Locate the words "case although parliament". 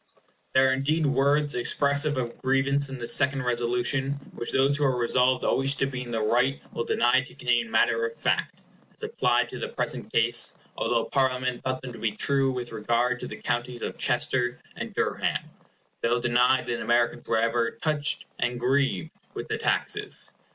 10.11-11.63